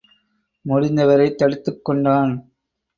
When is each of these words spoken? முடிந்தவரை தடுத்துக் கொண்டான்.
முடிந்தவரை 0.65 1.35
தடுத்துக் 1.35 1.85
கொண்டான். 1.85 2.31